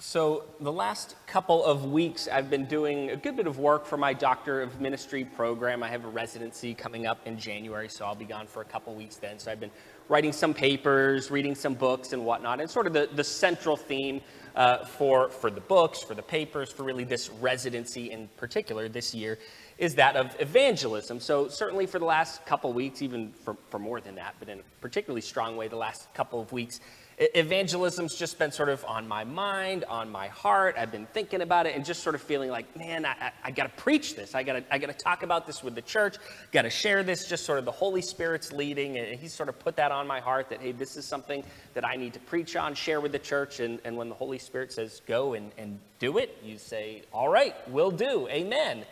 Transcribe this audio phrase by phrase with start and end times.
[0.00, 3.96] So, the last couple of weeks, I've been doing a good bit of work for
[3.96, 5.82] my Doctor of Ministry program.
[5.82, 8.94] I have a residency coming up in January, so I'll be gone for a couple
[8.94, 9.40] weeks then.
[9.40, 9.72] So, I've been
[10.08, 12.60] writing some papers, reading some books, and whatnot.
[12.60, 14.20] And sort of the, the central theme
[14.54, 19.12] uh, for, for the books, for the papers, for really this residency in particular this
[19.12, 19.36] year
[19.78, 21.18] is that of evangelism.
[21.18, 24.60] So, certainly for the last couple weeks, even for, for more than that, but in
[24.60, 26.78] a particularly strong way, the last couple of weeks,
[27.18, 30.76] evangelism's just been sort of on my mind, on my heart.
[30.78, 33.50] I've been thinking about it and just sort of feeling like, man, I, I, I
[33.50, 34.34] got to preach this.
[34.34, 36.16] I got to I got to talk about this with the church.
[36.52, 37.28] Got to share this.
[37.28, 40.20] Just sort of the Holy Spirit's leading, and He sort of put that on my
[40.20, 41.42] heart that hey, this is something
[41.74, 43.60] that I need to preach on, share with the church.
[43.60, 47.28] And, and when the Holy Spirit says go and, and do it, you say, all
[47.28, 48.28] right, we'll do.
[48.28, 48.84] Amen.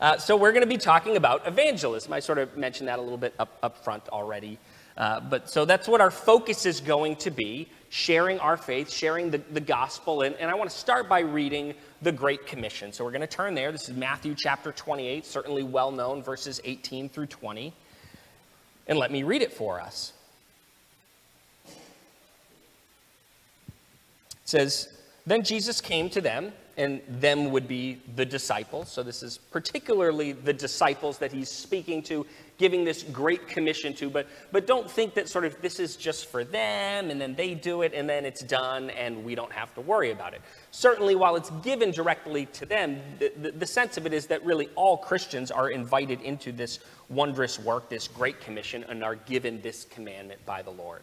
[0.00, 2.12] Uh, so we're going to be talking about evangelism.
[2.12, 4.58] I sort of mentioned that a little bit up, up front already.
[4.96, 9.30] Uh, but so that's what our focus is going to be sharing our faith, sharing
[9.30, 10.22] the, the gospel.
[10.22, 12.92] And, and I want to start by reading the Great Commission.
[12.92, 13.72] So we're going to turn there.
[13.72, 17.72] This is Matthew chapter 28, certainly well known, verses 18 through 20.
[18.86, 20.12] And let me read it for us.
[21.66, 21.74] It
[24.44, 24.93] says,
[25.26, 28.90] Then Jesus came to them and them would be the disciples.
[28.90, 32.26] So this is particularly the disciples that he's speaking to,
[32.58, 34.10] giving this great commission to.
[34.10, 37.54] But, but don't think that sort of this is just for them and then they
[37.54, 40.42] do it and then it's done and we don't have to worry about it.
[40.72, 44.44] Certainly, while it's given directly to them, the, the, the sense of it is that
[44.44, 49.60] really all Christians are invited into this wondrous work, this great commission, and are given
[49.62, 51.02] this commandment by the Lord.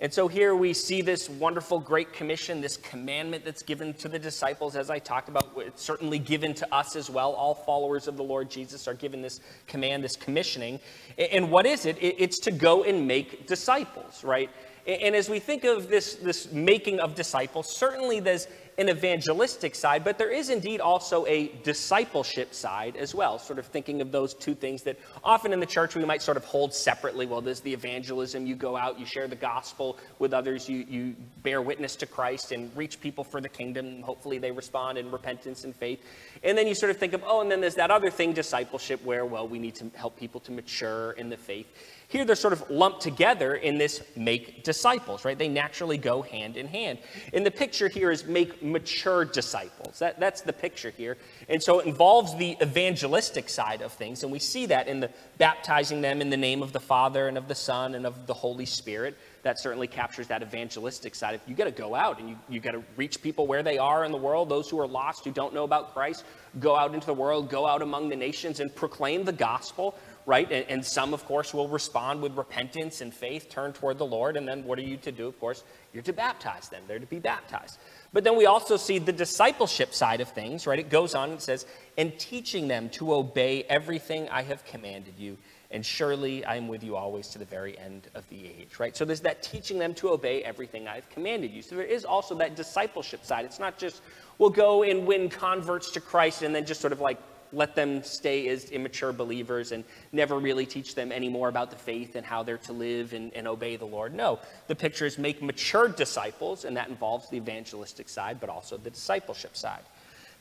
[0.00, 4.18] And so here we see this wonderful Great Commission, this commandment that's given to the
[4.18, 5.52] disciples, as I talked about.
[5.56, 7.32] It's certainly given to us as well.
[7.32, 10.80] All followers of the Lord Jesus are given this command, this commissioning.
[11.16, 11.96] And what is it?
[12.00, 14.50] It's to go and make disciples, right?
[14.86, 18.48] And as we think of this, this making of disciples, certainly there's
[18.78, 23.66] an evangelistic side, but there is indeed also a discipleship side as well, sort of
[23.66, 26.74] thinking of those two things that often in the church we might sort of hold
[26.74, 27.26] separately.
[27.26, 31.14] Well, there's the evangelism, you go out, you share the gospel with others, you, you
[31.42, 34.02] bear witness to Christ and reach people for the kingdom.
[34.02, 36.00] Hopefully they respond in repentance and faith.
[36.42, 39.04] And then you sort of think of, oh, and then there's that other thing, discipleship,
[39.04, 41.66] where, well, we need to help people to mature in the faith.
[42.14, 45.36] Here they're sort of lumped together in this make disciples, right?
[45.36, 47.00] They naturally go hand in hand.
[47.32, 49.98] And the picture here is make mature disciples.
[49.98, 51.16] That, that's the picture here.
[51.48, 54.22] And so it involves the evangelistic side of things.
[54.22, 57.36] And we see that in the baptizing them in the name of the Father and
[57.36, 59.16] of the Son and of the Holy Spirit.
[59.42, 61.34] That certainly captures that evangelistic side.
[61.34, 63.76] If you got to go out and you, you got to reach people where they
[63.76, 66.24] are in the world, those who are lost, who don't know about Christ,
[66.60, 70.50] go out into the world, go out among the nations and proclaim the gospel right?
[70.50, 74.36] And, and, some, of course, will respond with repentance and faith, turn toward the Lord.
[74.36, 75.26] And then what are you to do?
[75.26, 76.82] Of course, you're to baptize them.
[76.88, 77.78] They're to be baptized.
[78.12, 80.78] But then we also see the discipleship side of things, right?
[80.78, 81.66] It goes on and says,
[81.98, 85.36] and teaching them to obey everything I have commanded you.
[85.70, 88.96] And surely I am with you always to the very end of the age, right?
[88.96, 91.62] So there's that teaching them to obey everything I've commanded you.
[91.62, 93.44] So there is also that discipleship side.
[93.44, 94.00] It's not just,
[94.38, 97.18] we'll go and win converts to Christ and then just sort of like
[97.54, 101.76] let them stay as immature believers and never really teach them any more about the
[101.76, 104.14] faith and how they're to live and, and obey the Lord.
[104.14, 108.76] No, the picture is make mature disciples, and that involves the evangelistic side, but also
[108.76, 109.82] the discipleship side.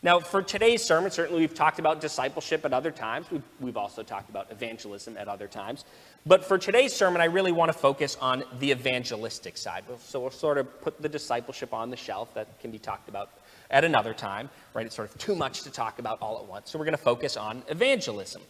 [0.04, 3.32] Now, for today's sermon, certainly we've talked about discipleship at other times.
[3.32, 5.86] We've, we've, also talked about evangelism at other times.
[6.26, 9.86] But for today's sermon, I really want to focus on the evangelistic side.
[10.04, 13.30] So we'll sort of put the discipleship on the shelf that can be talked about
[13.74, 14.86] at another time, right?
[14.86, 16.70] It's sort of too much to talk about all at once.
[16.70, 18.42] So we're going to focus on evangelism.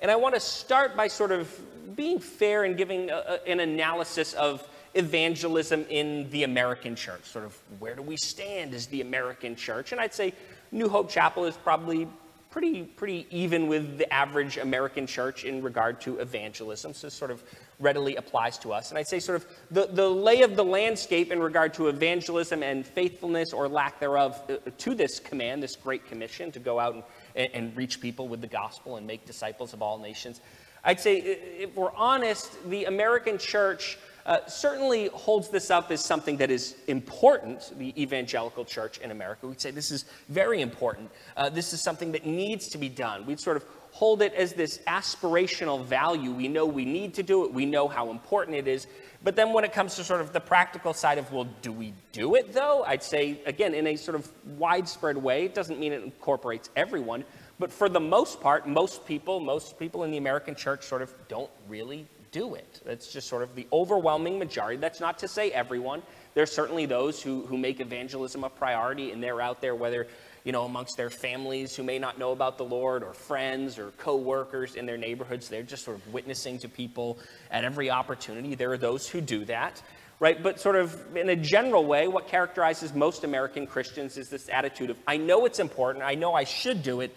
[0.00, 1.52] And I want to start by sort of
[1.96, 7.24] being fair and giving a, an analysis of evangelism in the American church.
[7.24, 9.90] Sort of where do we stand as the American church?
[9.90, 10.32] And I'd say
[10.70, 12.06] New Hope Chapel is probably
[12.50, 16.94] pretty, pretty even with the average American church in regard to evangelism.
[16.94, 17.42] So sort of
[17.80, 18.90] readily applies to us.
[18.90, 22.62] And I'd say, sort of, the, the lay of the landscape in regard to evangelism
[22.62, 27.08] and faithfulness or lack thereof uh, to this command, this great commission to go out
[27.36, 30.40] and, and, reach people with the gospel and make disciples of all nations.
[30.84, 36.36] I'd say, if we're honest, the American church uh, certainly holds this up as something
[36.36, 39.46] that is important, the evangelical church in America.
[39.46, 41.10] We'd say this is very important.
[41.36, 43.24] Uh, this is something that needs to be done.
[43.24, 43.64] We'd sort of
[43.98, 46.30] hold it as this aspirational value.
[46.30, 48.86] We know we need to do it, we know how important it is.
[49.24, 51.92] But then when it comes to sort of the practical side of, well, do we
[52.12, 52.84] do it though?
[52.84, 57.24] I'd say, again, in a sort of widespread way, it doesn't mean it incorporates everyone.
[57.58, 61.12] But for the most part, most people, most people in the American church sort of
[61.26, 62.80] don't really do it.
[62.84, 64.76] That's just sort of the overwhelming majority.
[64.76, 66.02] That's not to say everyone.
[66.34, 70.06] There's certainly those who, who make evangelism a priority and they're out there, whether
[70.48, 73.90] you know, amongst their families who may not know about the Lord, or friends or
[73.98, 75.50] co-workers in their neighborhoods.
[75.50, 77.18] They're just sort of witnessing to people
[77.50, 78.54] at every opportunity.
[78.54, 79.82] There are those who do that,
[80.20, 80.42] right?
[80.42, 84.88] But sort of in a general way, what characterizes most American Christians is this attitude
[84.88, 87.14] of, I know it's important, I know I should do it,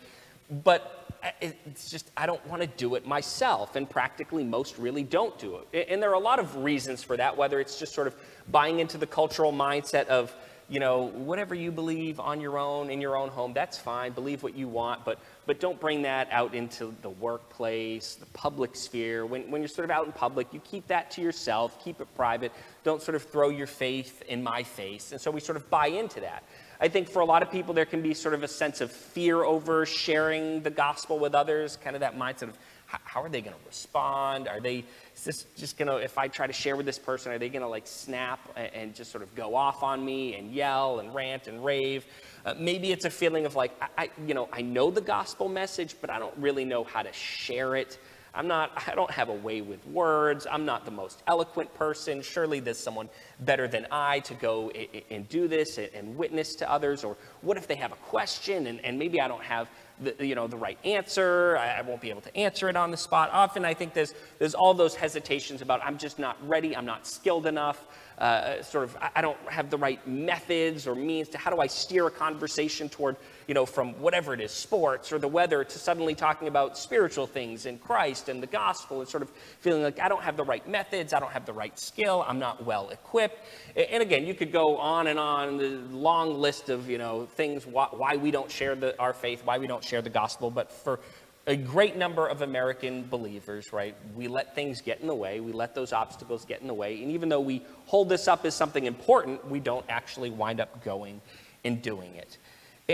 [0.49, 3.77] but uh, it's just, I don't want to do it myself.
[3.77, 5.87] And practically most really don't do it.
[5.89, 8.15] And there are a lot of reasons for that, whether it's just sort of
[8.49, 10.35] buying into the cultural mindset of,
[10.71, 14.13] you know, whatever you believe on your own, in your own home, that's fine.
[14.13, 18.77] Believe what you want, but, but don't bring that out into the workplace, the public
[18.77, 19.25] sphere.
[19.25, 22.07] When, when you're sort of out in public, you keep that to yourself, keep it
[22.15, 22.53] private.
[22.85, 25.11] Don't sort of throw your faith in my face.
[25.11, 26.45] And so we sort of buy into that.
[26.79, 28.93] I think for a lot of people, there can be sort of a sense of
[28.93, 32.57] fear over sharing the gospel with others, kind of that mindset of,
[33.03, 34.47] how are they going to respond?
[34.47, 34.85] Are they
[35.15, 37.49] is this just going to, if I try to share with this person, are they
[37.49, 40.99] going to like snap and, and, just sort of go off on me and yell
[40.99, 42.05] and rant and rave?
[42.45, 45.47] Uh, maybe it's a feeling of like, I, I, you know, I know the gospel
[45.47, 47.99] message, but I don't really know how to share it.
[48.33, 50.47] I'm not, I don't have a way with words.
[50.49, 52.21] I'm not the most eloquent person.
[52.21, 53.09] Surely there's someone
[53.41, 54.71] better than I to go
[55.09, 57.03] and do this and witness to others.
[57.03, 59.69] Or what if they have a question and, and maybe I don't have
[60.01, 61.57] the, you know, the right answer.
[61.57, 63.29] I, I, won't be able to answer it on the spot.
[63.31, 67.05] Often I think there's, there's all those hesitations about I'm just not ready, I'm not
[67.05, 67.85] skilled enough,
[68.17, 71.59] uh, sort of, I, I don't have the right methods or means to how do
[71.61, 73.15] I steer a conversation toward,
[73.51, 77.27] you know, from whatever it is, sports or the weather, to suddenly talking about spiritual
[77.27, 80.45] things and Christ and the gospel and sort of feeling like I don't have the
[80.45, 83.45] right methods, I don't have the right skill, I'm not well equipped.
[83.75, 87.67] And again, you could go on and on, the long list of, you know, things
[87.67, 90.49] why, why we don't share the, our faith, why we don't share the gospel.
[90.49, 91.01] But for
[91.45, 95.41] a great number of American believers, right, we let things get in the way.
[95.41, 97.03] We let those obstacles get in the way.
[97.03, 100.85] And even though we hold this up as something important, we don't actually wind up
[100.85, 101.19] going
[101.65, 102.37] and doing it.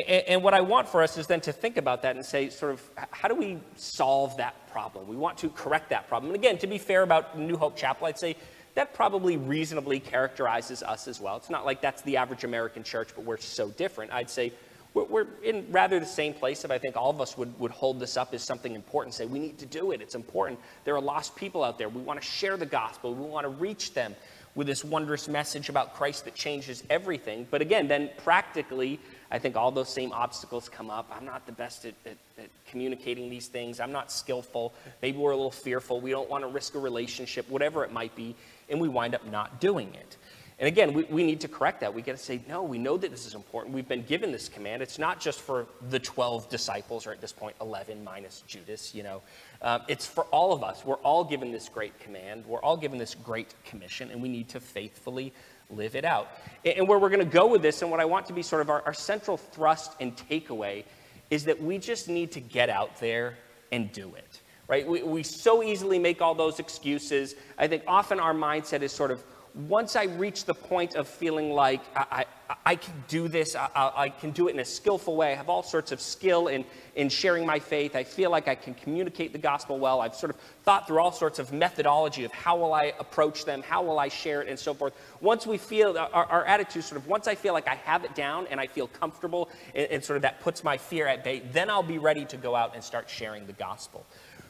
[0.05, 2.73] And what I want for us is then to think about that and say, sort
[2.73, 5.07] of, how do we solve that problem?
[5.07, 6.33] We want to correct that problem.
[6.33, 8.35] And again, to be fair about New Hope Chapel, I'd say
[8.75, 11.37] that probably reasonably characterizes us as well.
[11.37, 14.11] It's not like that's the average American church, but we're so different.
[14.11, 14.53] I'd say
[14.93, 17.71] we're, we're in rather the same place that I think all of us would, would
[17.71, 20.01] hold this up as something important, say we need to do it.
[20.01, 20.59] It's important.
[20.83, 21.89] There are lost people out there.
[21.89, 23.15] We want to share the gospel.
[23.15, 24.15] We want to reach them
[24.53, 27.47] with this wondrous message about Christ that changes everything.
[27.49, 31.11] But again, then practically, I think all those same obstacles come up.
[31.13, 33.79] I'm not the best at, at, at, communicating these things.
[33.79, 34.73] I'm not skillful.
[35.01, 35.99] Maybe we're a little fearful.
[35.99, 38.35] We don't want to risk a relationship, whatever it might be
[38.69, 40.17] and we wind up not doing it.
[40.59, 41.93] And again, we, we need to correct that.
[41.93, 43.75] We got to say, no, we know that this is important.
[43.75, 44.81] We've been given this command.
[44.81, 49.03] It's not just for the 12 disciples, or at this point, 11 minus Judas, you
[49.03, 49.21] know.
[49.61, 50.83] Um, it's for all of us.
[50.83, 52.43] We're all given this great command.
[52.47, 55.31] We're all given this great commission, and we need to faithfully
[55.69, 56.29] live it out.
[56.65, 58.61] And, where we're going to go with this, and what I want to be sort
[58.61, 60.83] of our, our central thrust and takeaway,
[61.29, 63.37] is that we just need to get out there
[63.71, 64.87] and do it right?
[64.87, 67.35] We, we so easily make all those excuses.
[67.57, 69.23] I think often our mindset is sort of,
[69.57, 73.69] once I reach the point of feeling like I, I, I can do this, I,
[73.75, 76.63] I, can do it in a skillful way, I have all sorts of skill in,
[76.95, 80.29] in sharing my faith, I feel like I can communicate the gospel well, I've sort
[80.29, 83.97] of thought through all sorts of methodology of how will I approach them, how will
[83.97, 84.93] I share it, and so forth.
[85.21, 88.13] Once we feel, our, our attitude sort of, once I feel like I have it
[88.13, 91.41] down and I feel comfortable and, and sort of that puts my fear at bay,
[91.51, 94.05] then I'll be ready to go out and start sharing the gospel.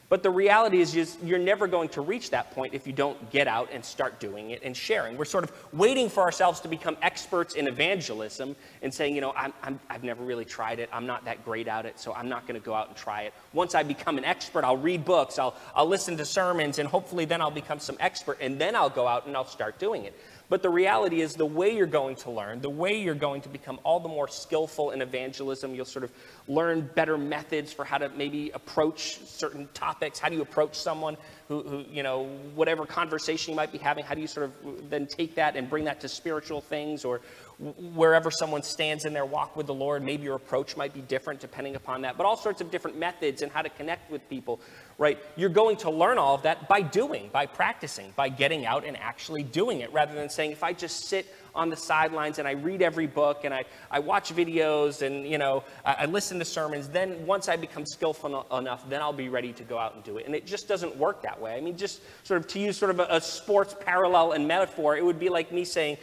[0.09, 3.29] But the reality is, is you're never going to reach that point if you don't
[3.29, 5.17] get out and start doing it and sharing.
[5.17, 9.33] We're sort of waiting for ourselves to become experts in evangelism and saying, you know,
[9.35, 9.53] I'm,
[9.89, 10.89] I've never really tried it.
[10.93, 13.23] I'm not that great at it, so I'm not going to go out and try
[13.23, 13.33] it.
[13.51, 17.25] Once I become an expert, I'll read books, I'll, I'll listen to sermons, and hopefully
[17.25, 20.17] then I'll become some expert, and then I'll go out and I'll start doing it.
[20.49, 23.49] But the reality is, the way you're going to learn, the way you're going to
[23.49, 26.11] become all the more skillful in evangelism, you'll sort of
[26.47, 30.19] learn better methods for how to maybe approach certain topics.
[30.19, 31.17] How do you approach someone
[31.49, 32.25] who, who, you know,
[32.55, 35.69] whatever conversation you might be having, how do you sort of then take that and
[35.69, 37.19] bring that to spiritual things or
[37.59, 40.03] wherever someone stands in their walk with the Lord?
[40.03, 43.41] Maybe your approach might be different depending upon that, but all sorts of different methods
[43.41, 44.59] and how to connect with people,
[44.97, 45.17] right?
[45.35, 48.95] You're going to learn all of that by doing, by practicing, by getting out and
[48.97, 52.51] actually doing it rather than saying, if I just sit on the sidelines and I
[52.51, 56.45] read every book and I, I watch videos and, you know, I, I listen to
[56.45, 60.03] sermons, then once I become skillful enough, then I'll be ready to go out and
[60.03, 60.27] do it.
[60.27, 61.55] And it just doesn't work that way.
[61.55, 64.95] I mean, just sort of to use sort of a, a sports parallel and metaphor,
[64.95, 65.97] it would be like me saying,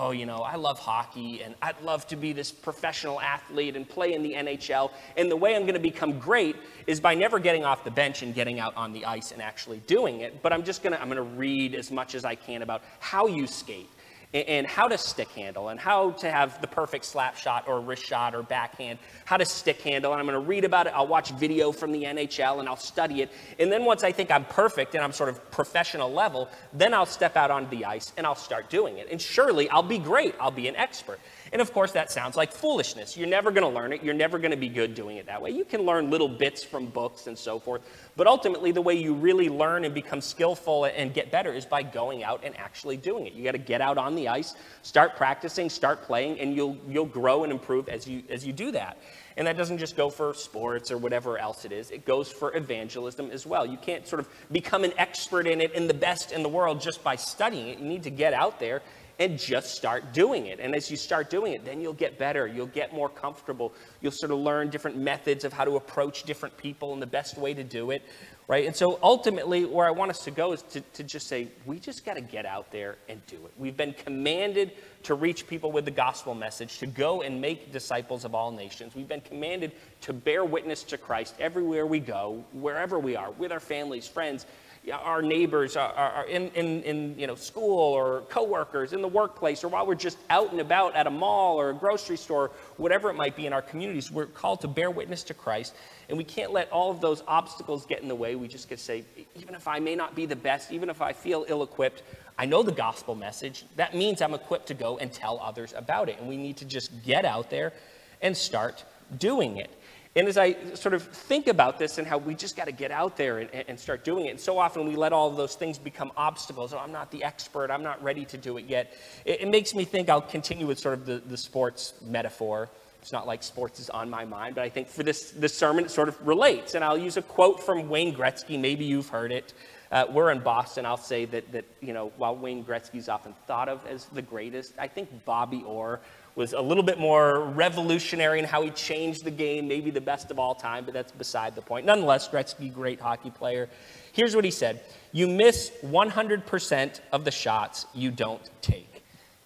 [0.00, 3.86] oh, you know, I love hockey and I'd love to be this professional athlete and
[3.86, 4.90] play in the NHL.
[5.16, 8.22] And the way I'm going to become great is by never getting off the bench
[8.22, 10.42] and getting out on the ice and actually doing it.
[10.42, 12.82] But I'm just going to, I'm going to read as much as I can about
[12.98, 13.90] how you skate
[14.32, 18.04] and how to stick handle and how to have the perfect slap shot or wrist
[18.04, 20.12] shot or backhand, how to stick handle.
[20.12, 20.92] And I'm going to read about it.
[20.94, 23.32] I'll watch video from the NHL and I'll study it.
[23.58, 27.06] And then once I think I'm perfect and I'm sort of professional level, then I'll
[27.06, 29.08] step out onto the ice and I'll start doing it.
[29.10, 30.34] And surely I'll be great.
[30.38, 31.18] I'll be an expert.
[31.52, 33.16] And of course, that sounds like foolishness.
[33.16, 34.04] You're never going to learn it.
[34.04, 35.50] You're never going to be good doing it that way.
[35.50, 37.82] You can learn little bits from books and so forth.
[38.16, 41.82] But ultimately, the way you really learn and become skillful and get better is by
[41.82, 43.32] going out and actually doing it.
[43.32, 47.04] You got to get out on the ice, start practicing, start playing, and you'll, you'll
[47.04, 48.98] grow and improve as you, as you do that.
[49.36, 52.54] And that doesn't just go for sports or whatever else it is, it goes for
[52.56, 53.64] evangelism as well.
[53.64, 56.80] You can't sort of become an expert in it and the best in the world
[56.80, 57.78] just by studying it.
[57.78, 58.82] You need to get out there
[59.20, 60.60] and just start doing it.
[60.60, 62.46] And as you start doing it, then you'll get better.
[62.46, 63.74] You'll get more comfortable.
[64.00, 67.36] You'll sort of learn different methods of how to approach different people and the best
[67.36, 68.02] way to do it,
[68.48, 68.64] right?
[68.66, 71.78] And so ultimately, where I want us to go is to, to just say, we
[71.78, 73.52] just got to get out there and do it.
[73.58, 74.72] We've been commanded
[75.02, 78.94] to reach people with the gospel message, to go and make disciples of all nations.
[78.94, 83.52] We've been commanded to bear witness to Christ everywhere we go, wherever we are, with
[83.52, 84.46] our families, friends
[84.92, 89.62] our neighbors are, are in, in, in you know, school or coworkers, in the workplace,
[89.62, 93.10] or while we're just out and about at a mall or a grocery store, whatever
[93.10, 95.74] it might be in our communities, we're called to bear witness to Christ.
[96.08, 98.36] And we can't let all of those obstacles get in the way.
[98.36, 99.04] We just get to say,
[99.36, 102.02] even if I may not be the best, even if I feel ill equipped,
[102.38, 103.66] I know the gospel message.
[103.76, 106.18] That means I'm equipped to go and tell others about it.
[106.18, 107.74] And we need to just get out there
[108.22, 108.82] and start
[109.18, 109.70] doing it.
[110.16, 112.90] And as I sort of think about this and how we just got to get
[112.90, 115.78] out there and, and, start doing it, and so often we let all those things
[115.78, 116.74] become obstacles.
[116.74, 118.92] Oh, I'm not the expert, I'm not ready to do it yet.
[119.24, 122.68] It, it makes me think I'll continue with sort of the, the sports metaphor.
[123.00, 125.84] It's not like sports is on my mind, but I think for this, this sermon
[125.84, 126.74] it sort of relates.
[126.74, 128.60] And I'll use a quote from Wayne Gretzky.
[128.60, 129.54] Maybe you've heard it.
[129.90, 130.86] Uh, we're in Boston.
[130.86, 134.74] I'll say that, that, you know, while Wayne Gretzky's often thought of as the greatest,
[134.78, 136.00] I think Bobby Orr
[136.34, 140.30] was a little bit more revolutionary in how he changed the game, maybe the best
[140.30, 141.86] of all time, but that's beside the point.
[141.86, 143.68] Nonetheless, Gretzky, great hockey player.
[144.12, 144.80] Here's what he said
[145.12, 148.86] You miss 100% of the shots you don't take.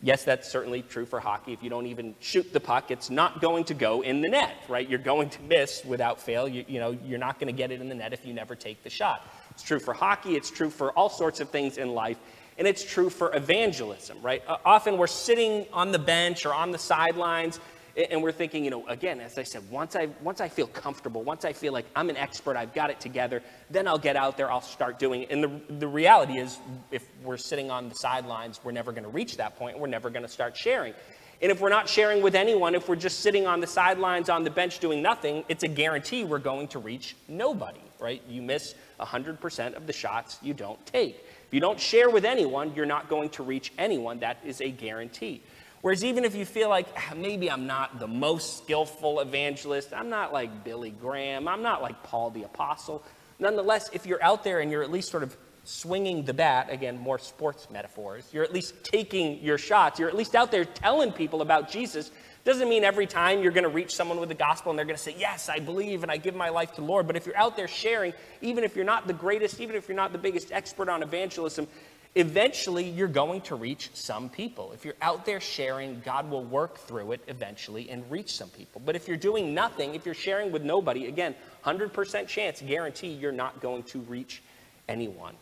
[0.04, 1.54] Yes, that's certainly true for hockey.
[1.54, 4.54] If you don't even shoot the puck, it's not going to go in the net,
[4.68, 4.86] right?
[4.86, 6.46] You're going to miss without fail.
[6.46, 8.54] You, you know, you're not going to get it in the net if you never
[8.54, 9.26] take the shot.
[9.50, 10.36] It's true for hockey.
[10.36, 12.18] It's true for all sorts of things in life.
[12.58, 14.42] And it's true for evangelism, right?
[14.46, 17.58] Uh, often we're sitting on the bench or on the sidelines
[17.96, 21.22] and we're thinking, you know, again, as I said, once I, once I feel comfortable,
[21.22, 24.36] once I feel like I'm an expert, I've got it together, then I'll get out
[24.36, 25.30] there, I'll start doing it.
[25.30, 26.58] And the, the reality is,
[26.90, 29.78] if we're sitting on the sidelines, we're never going to reach that point.
[29.78, 30.92] We're never going to start sharing.
[31.40, 34.44] And if we're not sharing with anyone, if we're just sitting on the sidelines on
[34.44, 38.22] the bench doing nothing, it's a guarantee we're going to reach nobody, right?
[38.28, 42.84] You miss 100% of the shots you don't take you don't share with anyone, you're
[42.84, 44.18] not going to reach anyone.
[44.18, 45.40] That is a guarantee.
[45.82, 50.08] Whereas even if you feel like ah, maybe I'm not the most skillful evangelist, I'm
[50.08, 53.04] not like Billy Graham, I'm not like Paul the Apostle,
[53.38, 56.98] nonetheless, if you're out there and you're at least sort of swinging the bat, again,
[56.98, 61.12] more sports metaphors, you're at least taking your shots, you're at least out there telling
[61.12, 62.10] people about Jesus,
[62.44, 64.96] doesn't mean every time you're going to reach someone with the gospel and they're going
[64.96, 67.06] to say, Yes, I believe and I give my life to the Lord.
[67.06, 69.96] But if you're out there sharing, even if you're not the greatest, even if you're
[69.96, 71.66] not the biggest expert on evangelism,
[72.14, 74.72] eventually you're going to reach some people.
[74.72, 78.82] If you're out there sharing, God will work through it eventually and reach some people.
[78.84, 81.34] But if you're doing nothing, if you're sharing with nobody, again,
[81.64, 84.42] 100% chance, guarantee you're not going to reach
[84.88, 85.34] anyone.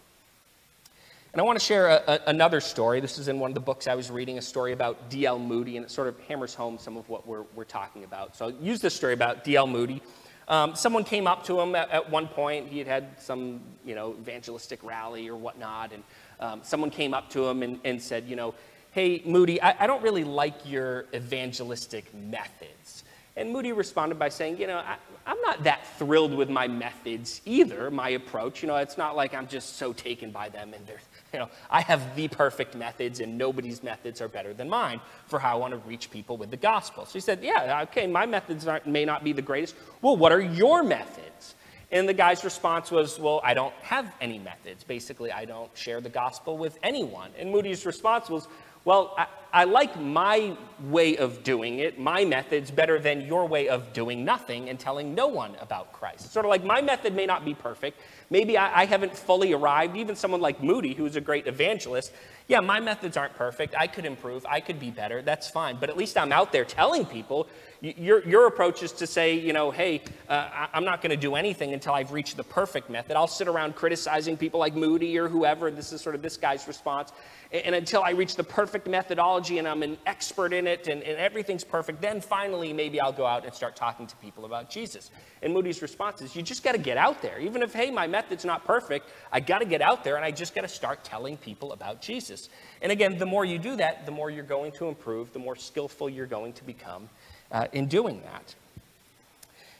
[1.32, 3.00] And I want to share a, a, another story.
[3.00, 5.38] This is in one of the books I was reading, a story about D.L.
[5.38, 8.36] Moody, and it sort of hammers home some of what we're, we're talking about.
[8.36, 9.66] So I'll use this story about D.L.
[9.66, 10.02] Moody.
[10.46, 12.68] Um, someone came up to him at, at, one point.
[12.68, 16.02] He had had some, you know, evangelistic rally or whatnot, and
[16.38, 18.54] um, someone came up to him and, and, said, you know,
[18.90, 23.01] hey, Moody, I, I don't really like your evangelistic methods.
[23.36, 24.96] And Moody responded by saying, You know, I,
[25.26, 28.62] am not that thrilled with my methods either, my approach.
[28.62, 31.00] You know, it's not like I'm just so taken by them and they're,
[31.32, 35.38] you know, I have the perfect methods and nobody's methods are better than mine for
[35.38, 37.06] how I want to reach people with the gospel.
[37.06, 39.76] So he said, Yeah, okay, my methods may not be the greatest.
[40.02, 41.54] Well, what are your methods?
[41.90, 44.84] And the guy's response was, Well, I don't have any methods.
[44.84, 47.30] Basically, I don't share the gospel with anyone.
[47.38, 48.46] And Moody's response was,
[48.84, 53.68] Well, I, I like my way of doing it, my methods, better than your way
[53.68, 56.32] of doing nothing and telling no one about Christ.
[56.32, 58.00] Sort of like my method may not be perfect.
[58.30, 59.96] Maybe I, I haven't fully arrived.
[59.96, 62.12] Even someone like Moody, who's a great evangelist,
[62.48, 63.74] yeah, my methods aren't perfect.
[63.78, 64.44] I could improve.
[64.46, 65.22] I could be better.
[65.22, 65.76] That's fine.
[65.78, 67.46] But at least I'm out there telling people.
[67.80, 71.34] Your, your approach is to say, you know, hey, uh, I'm not going to do
[71.34, 73.16] anything until I've reached the perfect method.
[73.16, 75.68] I'll sit around criticizing people like Moody or whoever.
[75.70, 77.12] This is sort of this guy's response.
[77.50, 81.02] And, and until I reach the perfect methodology and I'm an expert in it and,
[81.02, 84.70] and everything's perfect, then finally maybe I'll go out and start talking to people about
[84.70, 85.10] Jesus.
[85.42, 87.38] And Moody's response is, you just got to get out there.
[87.40, 90.30] Even if, hey, my method's not perfect, I got to get out there and I
[90.30, 92.48] just got to start telling people about Jesus.
[92.80, 95.56] And again, the more you do that, the more you're going to improve, the more
[95.56, 97.08] skillful you're going to become
[97.50, 98.54] uh, in doing that.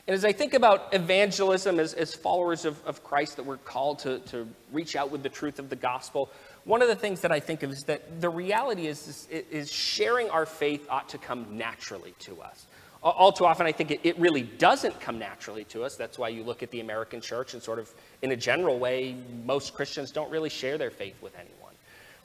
[0.09, 4.01] And as I think about evangelism as, as followers of, of Christ, that we're called
[4.01, 6.29] to, to reach out with the truth of the gospel,
[6.65, 9.71] one of the things that I think of is that the reality is, is, is
[9.71, 12.67] sharing our faith ought to come naturally to us.
[13.03, 15.97] All too often, I think it, it really doesn't come naturally to us.
[15.97, 17.93] That's why you look at the American church and sort of,
[18.23, 21.59] in a general way, most Christians don't really share their faith with anyone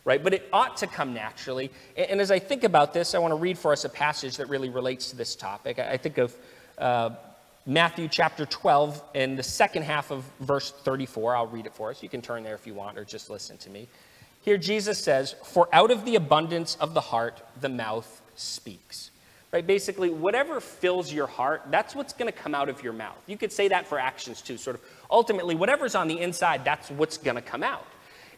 [0.06, 0.24] right?
[0.24, 1.70] But it ought to come naturally.
[1.98, 4.48] And as I think about this, I want to read for us a passage that
[4.48, 5.80] really relates to this topic.
[5.80, 6.34] I think of
[6.78, 7.10] uh,
[7.70, 11.36] Matthew chapter 12 and the second half of verse 34.
[11.36, 12.02] I'll read it for us.
[12.02, 13.90] You can turn there if you want or just listen to me.
[14.42, 19.12] Here Jesus says, For out of the abundance of the heart, the mouth speaks.
[19.52, 19.68] Right?
[19.68, 23.18] Basically, whatever fills your heart, that's what's going to come out of your mouth.
[23.28, 24.56] You could say that for actions too.
[24.56, 24.82] Sort of
[25.12, 27.86] ultimately, whatever's on the inside, that's what's going to come out.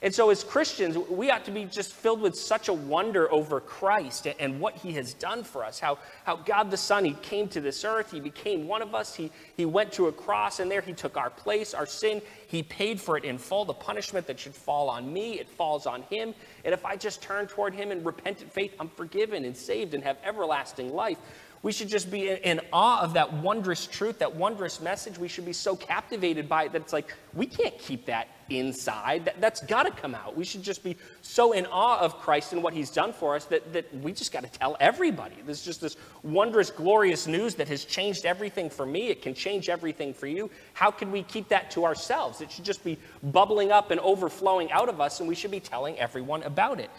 [0.01, 3.60] And so, as Christians, we ought to be just filled with such a wonder over
[3.60, 5.77] Christ and what he has done for us.
[5.77, 9.13] How, how God the Son, he came to this earth, he became one of us,
[9.13, 12.22] he, he went to a cross, and there he took our place, our sin.
[12.48, 13.65] He paid for it in full.
[13.65, 16.34] The punishment that should fall on me, it falls on him.
[16.63, 20.03] And if I just turn toward him in repentant faith, I'm forgiven and saved and
[20.06, 21.18] have everlasting life.
[21.62, 25.18] We should just be in awe of that wondrous truth, that wondrous message.
[25.18, 29.25] We should be so captivated by it that it's like, we can't keep that inside.
[29.25, 30.38] That, that's got to come out.
[30.38, 33.44] We should just be so in awe of Christ and what he's done for us
[33.46, 35.36] that, that we just got to tell everybody.
[35.46, 39.10] There's just this wondrous, glorious news that has changed everything for me.
[39.10, 40.50] It can change everything for you.
[40.74, 42.40] How can we keep that to ourselves?
[42.40, 45.60] It should just be bubbling up and overflowing out of us, and we should be
[45.60, 46.90] telling everyone about it.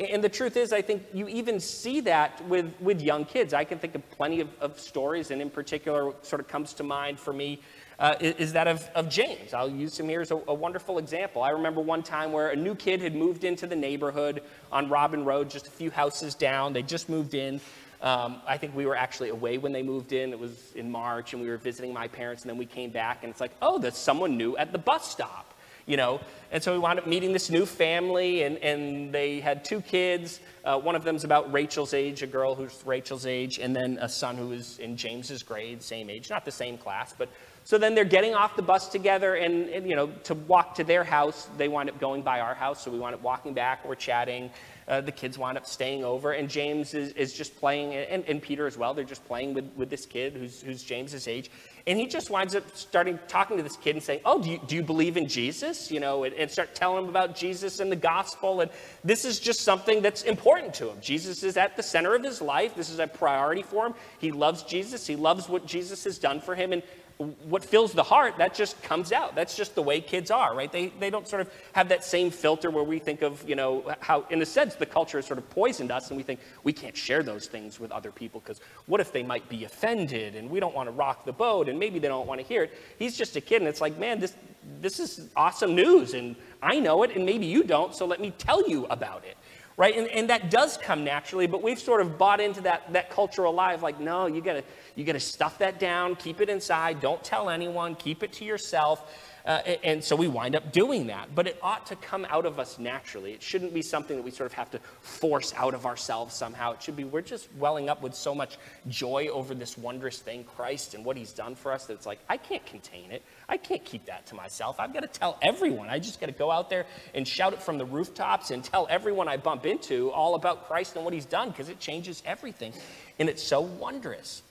[0.00, 3.52] And the truth is, I think you even see that with, with young kids.
[3.52, 6.72] I can think of plenty of, of stories, and in particular, what sort of comes
[6.74, 7.60] to mind for me
[7.98, 9.52] uh, is that of, of James.
[9.52, 11.42] I'll use him here as a, a, wonderful example.
[11.42, 15.24] I remember one time where a new kid had moved into the neighborhood on Robin
[15.24, 16.72] Road, just a few houses down.
[16.72, 17.60] They just moved in.
[18.00, 20.30] Um, I think we were actually away when they moved in.
[20.30, 23.24] It was in March, and we were visiting my parents, and then we came back,
[23.24, 25.54] and it's like, oh, there's someone new at the bus stop
[25.88, 26.20] you know.
[26.52, 30.40] And so we wound up meeting this new family, and, and they had two kids.
[30.64, 34.08] Uh, one of them's about Rachel's age, a girl who's Rachel's age, and then a
[34.08, 37.28] son who is in James's grade, same age, not the same class, but
[37.64, 40.84] so then they're getting off the bus together, and, and, you know, to walk to
[40.84, 42.82] their house, they wind up going by our house.
[42.82, 44.50] So we wind up walking back, we're chatting.
[44.88, 48.40] Uh, the kids wind up staying over, and James is, is just playing, and, and
[48.40, 48.94] Peter as well.
[48.94, 51.50] They're just playing with, with this kid who's, who's James's age.
[51.86, 54.60] And he just winds up starting talking to this kid and saying, Oh, do you,
[54.66, 55.90] do you believe in Jesus?
[55.90, 58.60] You know, and, and start telling him about Jesus and the gospel.
[58.60, 58.70] And
[59.04, 60.98] this is just something that's important to him.
[61.00, 62.74] Jesus is at the center of his life.
[62.74, 63.94] This is a priority for him.
[64.18, 65.06] He loves Jesus.
[65.06, 66.72] He loves what Jesus has done for him.
[66.72, 66.82] And
[67.18, 69.34] what fills the heart, that just comes out.
[69.34, 70.70] That's just the way kids are, right?
[70.70, 73.92] They, they don't sort of have that same filter where we think of, you know,
[73.98, 76.72] how, in a sense, the culture has sort of poisoned us and we think we
[76.72, 80.48] can't share those things with other people because what if they might be offended and
[80.48, 82.72] we don't want to rock the boat and maybe they don't want to hear it.
[83.00, 84.34] He's just a kid and it's like, man, this,
[84.80, 88.30] this is awesome news and I know it and maybe you don't, so let me
[88.38, 89.36] tell you about it
[89.78, 89.96] right?
[89.96, 93.44] And, and that does come naturally, but we've sort of bought into that, that culture
[93.44, 94.64] alive, like, no, you gotta,
[94.96, 99.14] you gotta stuff that down, keep it inside, don't tell anyone, keep it to yourself.
[99.46, 101.34] Uh, and so we wind up doing that.
[101.34, 103.32] But it ought to come out of us naturally.
[103.32, 106.72] It shouldn't be something that we sort of have to force out of ourselves somehow.
[106.72, 110.44] It should be we're just welling up with so much joy over this wondrous thing,
[110.44, 113.22] Christ, and what he's done for us, that it's like, I can't contain it.
[113.48, 114.78] I can't keep that to myself.
[114.78, 115.88] I've got to tell everyone.
[115.88, 116.84] I just got to go out there
[117.14, 120.96] and shout it from the rooftops and tell everyone I bump into all about Christ
[120.96, 122.74] and what he's done because it changes everything.
[123.18, 124.42] And it's so wondrous.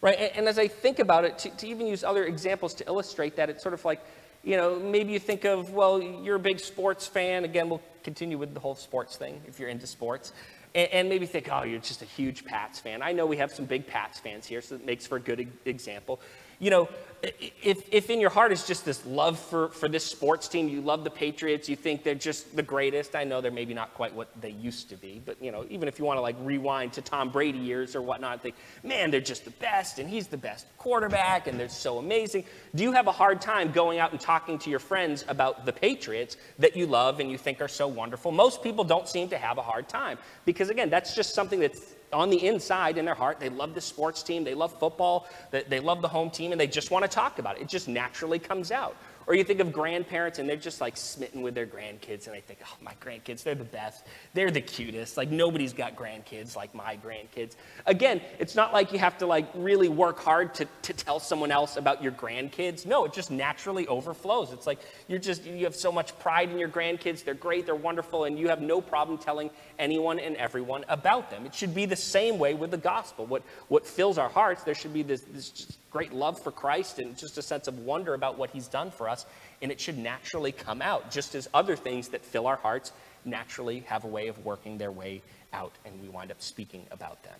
[0.00, 0.18] right?
[0.18, 3.36] And, and as I think about it, to, to even use other examples to illustrate
[3.36, 4.00] that, it's sort of like,
[4.42, 7.44] you know, maybe you think of, well, you're a big sports fan.
[7.44, 10.32] Again, we'll continue with the whole sports thing if you're into sports.
[10.74, 13.02] And, maybe think, oh, you're just a huge Pats fan.
[13.02, 15.48] I know we have some big Pats fans here, so it makes for a good
[15.64, 16.20] example
[16.58, 16.88] you know,
[17.22, 20.80] if, if in your heart is just this love for, for this sports team, you
[20.80, 23.16] love the Patriots, you think they're just the greatest.
[23.16, 25.88] I know they're maybe not quite what they used to be, but you know, even
[25.88, 29.20] if you want to like rewind to Tom Brady years or whatnot, think, man, they're
[29.20, 32.44] just the best, and he's the best quarterback, and they're so amazing.
[32.74, 35.72] Do you have a hard time going out and talking to your friends about the
[35.72, 38.30] Patriots that you love and you think are so wonderful?
[38.30, 41.94] Most people don't seem to have a hard time because again, that's just something that's
[42.12, 45.80] on the inside in their heart, they love the sports team, they love football, they,
[45.80, 47.62] love the home team, and they just want to talk about it.
[47.62, 48.96] It just naturally comes out.
[49.28, 52.40] Or you think of grandparents and they're just like smitten with their grandkids, and they
[52.40, 54.06] think, oh, my grandkids, they're the best.
[54.32, 55.18] They're the cutest.
[55.18, 57.54] Like nobody's got grandkids like my grandkids.
[57.84, 61.50] Again, it's not like you have to like really work hard to, to tell someone
[61.50, 62.86] else about your grandkids.
[62.86, 64.50] No, it just naturally overflows.
[64.54, 67.22] It's like you're just, you have so much pride in your grandkids.
[67.22, 71.44] They're great, they're wonderful, and you have no problem telling anyone and everyone about them.
[71.44, 73.26] It should be the same way with the gospel.
[73.26, 77.16] What, what fills our hearts, there should be this, this great love for Christ and
[77.16, 79.17] just a sense of wonder about what he's done for us.
[79.60, 82.92] And it should naturally come out, just as other things that fill our hearts
[83.24, 87.22] naturally have a way of working their way out, and we wind up speaking about
[87.24, 87.38] them.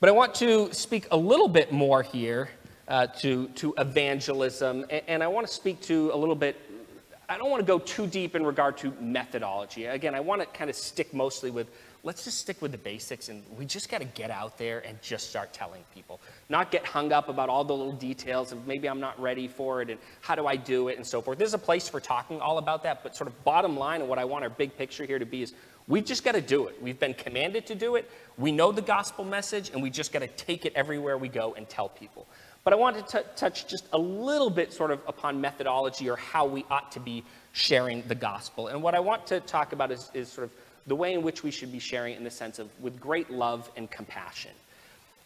[0.00, 2.48] But I want to speak a little bit more here
[2.86, 6.56] uh, to, to evangelism, and, and I want to speak to a little bit
[7.30, 9.84] I don't want to go too deep in regard to methodology.
[9.84, 11.66] Again, I want to kind of stick mostly with
[12.04, 15.00] let's just stick with the basics and we just got to get out there and
[15.02, 16.20] just start telling people.
[16.48, 19.82] Not get hung up about all the little details of maybe I'm not ready for
[19.82, 21.38] it and how do I do it and so forth.
[21.38, 24.18] There's a place for talking all about that, but sort of bottom line and what
[24.18, 25.54] I want our big picture here to be is
[25.88, 26.80] we just got to do it.
[26.80, 28.10] We've been commanded to do it.
[28.36, 31.54] We know the gospel message and we just got to take it everywhere we go
[31.54, 32.26] and tell people.
[32.62, 36.16] But I want to t- touch just a little bit sort of upon methodology or
[36.16, 38.68] how we ought to be sharing the gospel.
[38.68, 40.50] And what I want to talk about is, is sort of
[40.88, 43.70] the way in which we should be sharing in the sense of with great love
[43.76, 44.52] and compassion.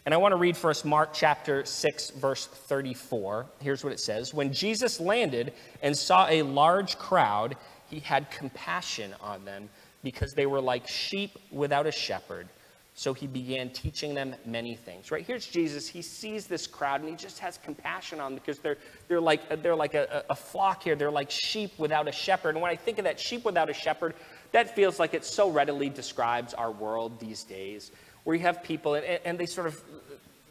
[0.05, 3.46] And I want to read first Mark chapter 6, verse 34.
[3.61, 7.57] Here's what it says When Jesus landed and saw a large crowd,
[7.88, 9.68] he had compassion on them
[10.03, 12.48] because they were like sheep without a shepherd.
[12.94, 15.11] So he began teaching them many things.
[15.11, 15.88] Right here's Jesus.
[15.88, 18.77] He sees this crowd and he just has compassion on them because they're,
[19.09, 20.94] they're like, they're like a, a flock here.
[20.94, 22.51] They're like sheep without a shepherd.
[22.51, 24.14] And when I think of that sheep without a shepherd,
[24.53, 27.91] that feels like it so readily describes our world these days,
[28.25, 29.83] where you have people and, and they sort of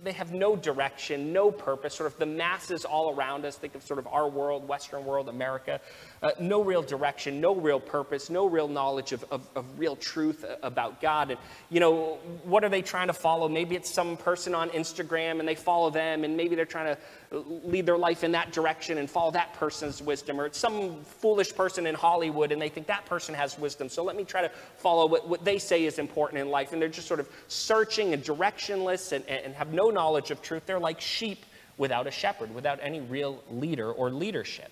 [0.04, 3.56] they have no direction, no purpose, sort of the masses all around us.
[3.56, 5.80] Think of sort of our world, Western world, America.
[6.24, 10.44] Uh, no real direction, no real purpose, no real knowledge of, of, of, real truth
[10.64, 11.32] about God.
[11.32, 13.48] And, you know, what are they trying to follow?
[13.48, 17.02] Maybe it's some person on Instagram and they follow them, and maybe they're trying to
[17.32, 20.39] lead their life in that direction and follow that person's wisdom.
[20.39, 23.88] Or it's some foolish person in Hollywood and they think that person has wisdom.
[23.88, 26.74] So let me try to follow what, what they say is important in life.
[26.74, 30.65] And they're just sort of searching and directionless and, and have no knowledge of truth.
[30.65, 31.46] They're like sheep
[31.78, 34.72] without a shepherd, without any real leader or leadership.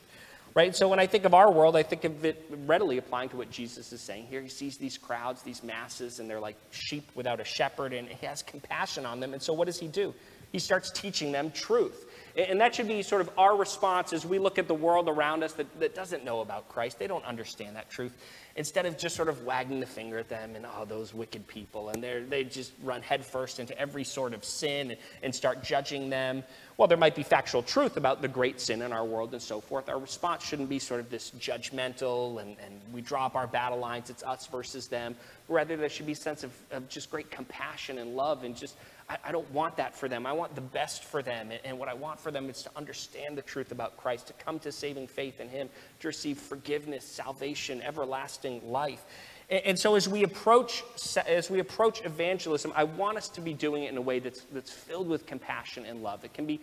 [0.54, 0.76] Right?
[0.76, 3.52] So when I think of our world, I think of it readily applying to what
[3.52, 4.42] Jesus is saying here.
[4.42, 8.26] He sees these crowds, these masses, and they're like sheep without a shepherd, and he
[8.26, 9.34] has compassion on them.
[9.34, 10.14] And so what does he do?
[10.52, 12.09] He starts teaching them truth.
[12.36, 15.44] And that should be sort of our response as we look at the world around
[15.44, 17.00] us that, that doesn't know about Christ.
[17.00, 18.14] They don't understand that truth
[18.56, 21.90] instead of just sort of wagging the finger at them and, oh, those wicked people,
[21.90, 26.44] and they just run headfirst into every sort of sin and, and start judging them.
[26.76, 29.62] Well, there might be factual truth about the great sin in our world and so
[29.62, 29.88] forth.
[29.88, 34.10] Our response shouldn't be sort of this judgmental and, and we drop our battle lines,
[34.10, 35.16] it's us versus them.
[35.48, 38.76] Rather, there should be a sense of, of just great compassion and love and just
[39.10, 40.26] I, I, don't want that for them.
[40.26, 41.52] I want the best for them.
[41.52, 44.34] And, and what I want for them is to understand the truth about Christ, to
[44.34, 45.70] come to saving faith in Him,
[46.00, 49.04] to receive forgiveness, salvation, everlasting life.
[49.50, 50.84] And, so as we approach
[51.28, 54.42] as we approach evangelism, I want us to be doing it in a way that's
[54.54, 56.24] that's filled with compassion and love.
[56.24, 56.60] It can be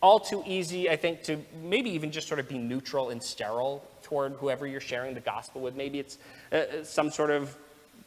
[0.00, 3.84] all too easy, I think, to maybe even just sort of be neutral and sterile
[4.02, 5.74] toward whoever you're sharing the gospel with.
[5.74, 6.18] Maybe it's
[6.52, 7.56] uh, some sort of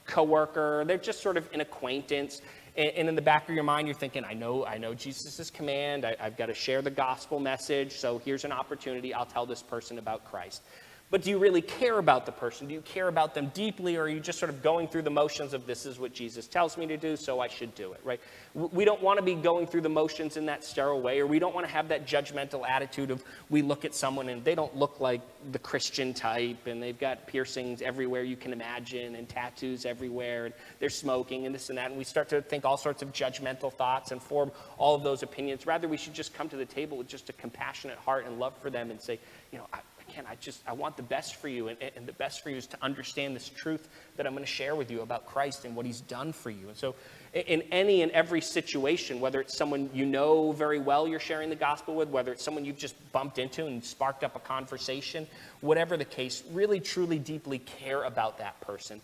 [0.06, 2.41] coworker, they're just sort of an acquaintance.
[2.75, 5.49] And, and, in the back of your mind, you're thinking, I know, I know Jesus'
[5.49, 6.05] command.
[6.05, 7.97] I, I've got to share the gospel message.
[7.97, 9.13] So here's an opportunity.
[9.13, 10.63] I'll tell this person about Christ.
[11.12, 12.69] But do you really care about the person?
[12.69, 15.10] Do you care about them deeply, or are you just sort of going through the
[15.10, 18.00] motions of this is what Jesus tells me to do, so I should do it,
[18.06, 18.21] right?
[18.54, 21.38] We don't want to be going through the motions in that sterile way, or we
[21.38, 24.74] don't want to have that judgmental attitude of we look at someone and they don't
[24.78, 25.19] look like
[25.52, 30.54] the Christian type, and they've got piercings everywhere you can imagine, and tattoos everywhere, and
[30.80, 33.74] they're smoking, and this and that, and we start to think all sorts of judgmental
[33.74, 35.67] thoughts and form all of those opinions.
[35.67, 38.58] Rather, we should just come to the table with just a compassionate heart and love
[38.62, 39.19] for them and say,
[39.52, 39.80] you know, I,
[40.12, 41.69] again, I just, I want the best for you.
[41.69, 44.52] And, and the best for you is to understand this truth that I'm going to
[44.52, 46.67] share with you about Christ and what he's done for you.
[46.67, 46.95] And so,
[47.34, 51.56] in any and every situation, whether it's someone you know very well you're sharing the
[51.56, 55.28] gospel with, whether it's someone you've just bumped into and sparked up a conversation,
[55.62, 59.02] whatever the case, really, truly, deeply care about that person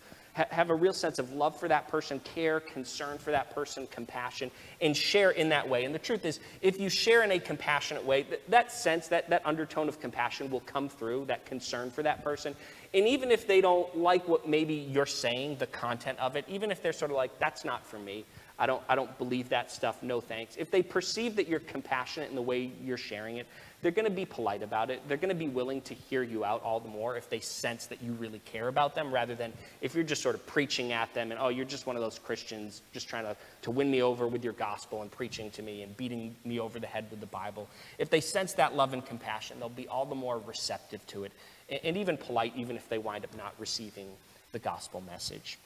[0.49, 4.51] have a real sense of love for that person, care, concern for that person, compassion,
[4.81, 5.85] and share in that way.
[5.85, 9.29] And the truth is, if you share in a compassionate way, that, that sense, that,
[9.29, 12.55] that undertone of compassion will come through, that concern for that person.
[12.93, 16.71] And even if they don't like what maybe you're saying, the content of it, even
[16.71, 18.25] if they're sort of like, that's not for me,
[18.59, 20.55] I don't, I don't believe that stuff, no thanks.
[20.57, 23.45] If they perceive that you're compassionate in the way you're sharing it,
[23.83, 25.01] they're going to be polite about it.
[25.07, 27.85] They're going to be willing to hear you out all the more if they sense
[27.87, 31.13] that you really care about them rather than if you're just sort of preaching at
[31.13, 34.01] them and, oh, you're just one of those Christians just trying to, to win me
[34.01, 37.19] over with your gospel and preaching to me and beating me over the head with
[37.19, 37.69] the Bible.
[37.99, 41.31] If they sense that love and compassion, they'll be all the more receptive to it
[41.69, 44.07] and, and even polite, even if they wind up not receiving
[44.53, 45.59] the gospel message.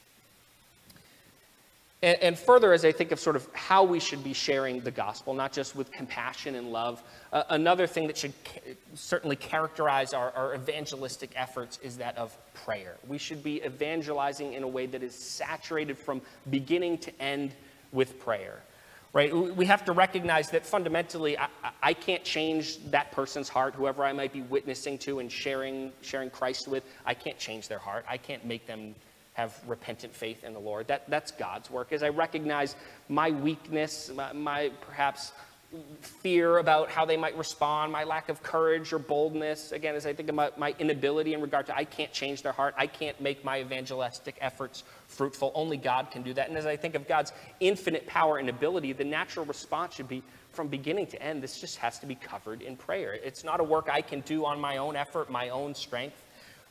[2.03, 4.89] And, and, further, as I think of sort of how we should be sharing the
[4.89, 10.11] gospel, not just with compassion and love, uh, another thing that should ca- certainly characterize
[10.11, 12.97] our, our evangelistic efforts is that of prayer.
[13.07, 17.53] We should be evangelizing in a way that is saturated from beginning to end
[17.91, 18.63] with prayer.
[19.13, 19.35] Right?
[19.35, 21.49] We have to recognize that fundamentally, I,
[21.83, 26.31] I can't change that person's heart, whoever I might be witnessing to and sharing, sharing
[26.31, 26.83] Christ with.
[27.05, 28.05] I can't change their heart.
[28.09, 28.95] I can't make them
[29.41, 30.87] have repentant faith in the Lord.
[30.87, 31.91] That, that's God's work.
[31.91, 32.75] As I recognize
[33.09, 35.33] my weakness, my, my, perhaps
[36.01, 40.13] fear about how they might respond, my lack of courage or boldness, again, as I
[40.13, 43.43] think about my inability in regard to I can't change their heart, I can't make
[43.43, 45.51] my evangelistic efforts fruitful.
[45.55, 46.49] Only God can do that.
[46.49, 50.21] And as I think of God's infinite power and ability, the natural response should be
[50.51, 53.13] from beginning to end, this just has to be covered in prayer.
[53.13, 56.21] It's not a work I can do on my own effort, my own strength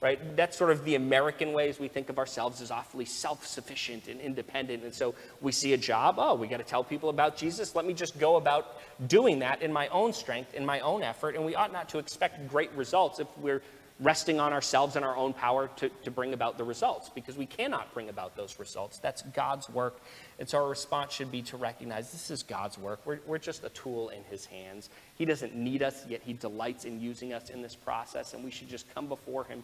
[0.01, 0.37] right?
[0.37, 4.21] That's sort of the American ways we think of ourselves as awfully self sufficient and
[4.21, 4.83] independent.
[4.83, 7.75] And so we see a job, oh, we got to tell people about Jesus.
[7.75, 11.35] Let me just go about doing that in my own strength, in my own effort.
[11.35, 13.63] And we ought not to expect great results if we're
[14.01, 17.45] resting on ourselves and our own power to, to bring about the results because we
[17.45, 18.99] cannot bring about those results.
[18.99, 20.01] That's God's work.
[20.39, 23.01] And so our response should be to recognize this is God's work.
[23.05, 24.89] We're, we're just a tool in His hands.
[25.17, 28.33] He doesn't need us, yet He delights in using us in this process.
[28.33, 29.63] And we should just come before Him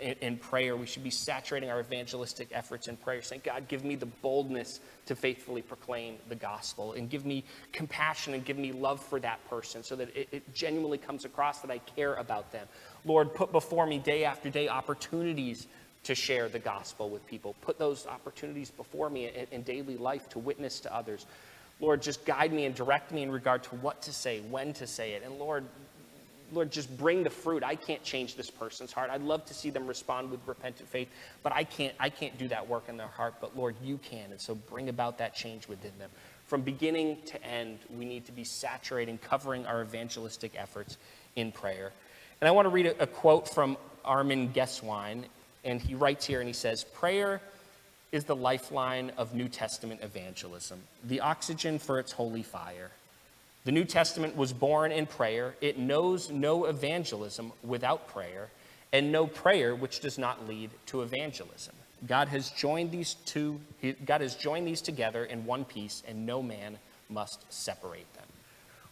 [0.00, 0.76] in, in, prayer.
[0.76, 4.80] We should be saturating our evangelistic efforts in prayer, saying, God, give me the boldness
[5.06, 9.46] to faithfully proclaim the gospel, and give me compassion and give me love for that
[9.48, 12.66] person so that it, it genuinely comes across that I care about them.
[13.04, 15.66] Lord, put before me day after day opportunities
[16.04, 17.54] to share the gospel with people.
[17.60, 21.26] Put those opportunities before me in, in daily life to witness to others.
[21.80, 24.86] Lord, just guide me and direct me in regard to what to say, when to
[24.86, 25.22] say it.
[25.22, 25.64] And Lord,
[26.52, 27.62] Lord, just bring the fruit.
[27.62, 29.10] I can't change this person's heart.
[29.10, 31.08] I'd love to see them respond with repentant faith,
[31.42, 33.34] but I can't, I can't do that work in their heart.
[33.40, 34.30] But Lord, you can.
[34.30, 36.10] And so bring about that change within them.
[36.46, 40.96] From beginning to end, we need to be saturating, covering our evangelistic efforts
[41.36, 41.92] in prayer.
[42.40, 45.24] And I want to read a, a quote from Armin Gesswein.
[45.64, 47.42] And he writes here and he says, Prayer
[48.12, 52.90] is the lifeline of New Testament evangelism, the oxygen for its holy fire.
[53.68, 55.54] The New Testament was born in prayer.
[55.60, 58.48] It knows no evangelism without prayer,
[58.94, 61.74] and no prayer which does not lead to evangelism.
[62.06, 63.60] God has joined these two,
[64.06, 66.78] God has joined these together in one piece, and no man
[67.10, 68.27] must separate them.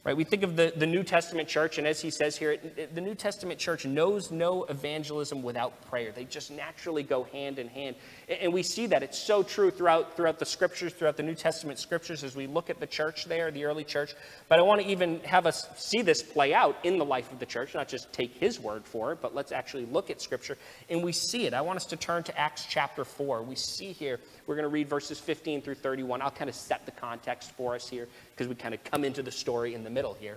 [0.06, 0.16] Right?
[0.16, 2.56] We think of the, the New Testament church, and as he says here,
[2.94, 6.12] the New Testament church knows no evangelism without prayer.
[6.12, 7.96] They just naturally go hand in hand.
[8.28, 9.02] And we see that.
[9.02, 12.70] It's so true throughout, throughout the scriptures, throughout the New Testament scriptures, as we look
[12.70, 14.14] at the church there, the early church.
[14.48, 17.40] But I want to even have us see this play out in the life of
[17.40, 20.56] the church, not just take his word for it, but let's actually look at scripture.
[20.88, 21.52] And we see it.
[21.52, 23.42] I want us to turn to Acts chapter 4.
[23.42, 26.22] We see here, we're going to read verses 15 through 31.
[26.22, 29.22] I'll kind of set the context for us here because we kind of come into
[29.22, 30.36] the story in the middle here.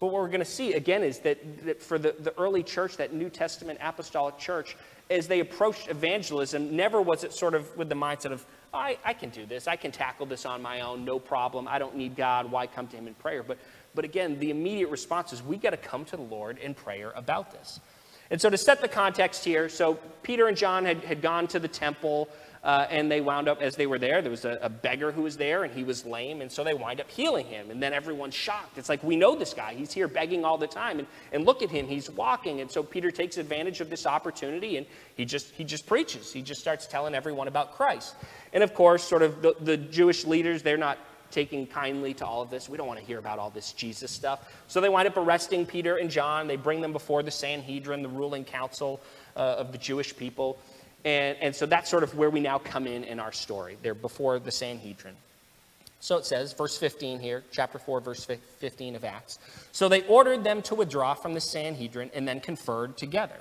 [0.00, 2.96] But what we're going to see again is that, that for the, the early church,
[2.96, 4.76] that New Testament apostolic church,
[5.10, 9.12] as they approached evangelism, never was it sort of with the mindset of, I, I
[9.12, 12.16] can do this, I can tackle this on my own, no problem, I don't need
[12.16, 13.42] God, why come to Him in prayer?
[13.42, 13.58] But,
[13.94, 17.12] but again, the immediate response is we got to come to the Lord in prayer
[17.14, 17.80] about this.
[18.30, 21.58] And so, to set the context here, so Peter and John had, had gone to
[21.58, 22.28] the temple.
[22.64, 25.20] Uh, and they wound up, as they were there, there was a, a, beggar who
[25.20, 27.70] was there, and he was lame, and so they wind up healing him.
[27.70, 28.78] And then everyone's shocked.
[28.78, 29.74] It's like, we know this guy.
[29.74, 30.98] He's here begging all the time.
[30.98, 32.62] And, and look at him, he's walking.
[32.62, 36.32] And so Peter takes advantage of this opportunity, and he just, he just preaches.
[36.32, 38.14] He just starts telling everyone about Christ.
[38.54, 40.96] And of course, sort of the, the Jewish leaders, they're not
[41.30, 42.68] taking kindly to all of this.
[42.68, 44.50] We don't want to hear about all this Jesus stuff.
[44.68, 46.46] So they wind up arresting Peter and John.
[46.46, 49.02] They bring them before the Sanhedrin, the ruling council
[49.36, 50.58] uh, of the Jewish people.
[51.04, 53.76] And, and so that's sort of where we now come in in our story.
[53.82, 55.14] They're before the Sanhedrin.
[56.00, 58.26] So it says, verse 15 here, chapter 4, verse
[58.58, 59.38] 15 of Acts.
[59.72, 63.38] So they ordered them to withdraw from the Sanhedrin and then conferred together.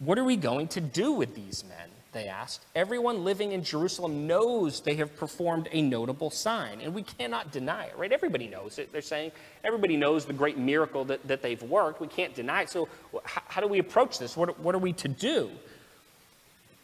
[0.00, 1.88] What are we going to do with these men?
[2.12, 2.64] They asked.
[2.76, 7.86] Everyone living in Jerusalem knows they have performed a notable sign, and we cannot deny
[7.86, 8.10] it, right?
[8.12, 8.92] Everybody knows it.
[8.92, 9.32] They're saying
[9.64, 12.00] everybody knows the great miracle that, that they've worked.
[12.00, 12.70] We can't deny it.
[12.70, 12.88] So,
[13.24, 14.36] how, how do we approach this?
[14.36, 15.50] What, what are we to do?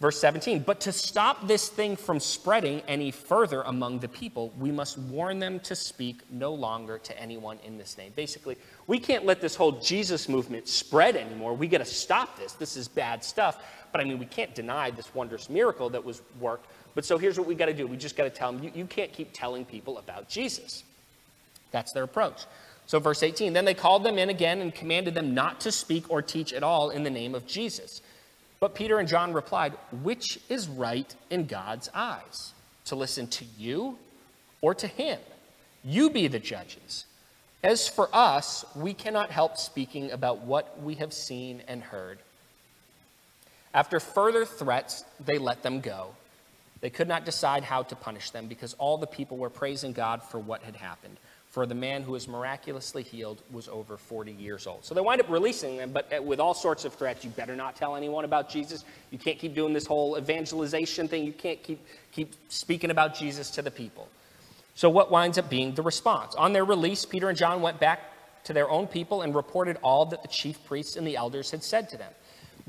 [0.00, 4.70] Verse 17, but to stop this thing from spreading any further among the people, we
[4.70, 8.10] must warn them to speak no longer to anyone in this name.
[8.16, 11.52] Basically, we can't let this whole Jesus movement spread anymore.
[11.52, 12.54] We got to stop this.
[12.54, 13.62] This is bad stuff.
[13.92, 16.66] But I mean, we can't deny this wondrous miracle that was worked.
[16.94, 18.72] But so here's what we got to do we just got to tell them, you,
[18.74, 20.82] you can't keep telling people about Jesus.
[21.72, 22.46] That's their approach.
[22.86, 26.10] So, verse 18, then they called them in again and commanded them not to speak
[26.10, 28.00] or teach at all in the name of Jesus.
[28.60, 32.52] But Peter and John replied, Which is right in God's eyes?
[32.86, 33.98] To listen to you
[34.60, 35.18] or to him?
[35.82, 37.06] You be the judges.
[37.62, 42.18] As for us, we cannot help speaking about what we have seen and heard.
[43.72, 46.14] After further threats, they let them go.
[46.80, 50.22] They could not decide how to punish them because all the people were praising God
[50.22, 51.16] for what had happened
[51.50, 54.84] for the man who was miraculously healed was over 40 years old.
[54.84, 57.24] So they wind up releasing them, but uh, with all sorts of threats.
[57.24, 58.84] You better not tell anyone about Jesus.
[59.10, 61.24] You can't keep doing this whole evangelization thing.
[61.24, 64.08] You can't keep, keep speaking about Jesus to the people.
[64.76, 66.36] So, what winds up being the response?
[66.36, 68.00] On their release, Peter and John went back
[68.44, 71.64] to their own people and reported all that the chief priests and the elders had
[71.64, 72.12] said to them.